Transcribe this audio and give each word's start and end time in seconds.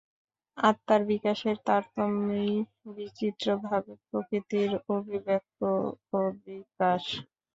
আত্মার 0.57 1.01
বিকাশের 1.11 1.57
তারতম্যেই 1.67 2.53
বিচিত্রভাবে 2.95 3.93
প্রকৃতির 4.07 4.71
অভিব্যক্ত 4.89 5.59
ও 6.11 6.19
বিকাশ। 6.41 7.03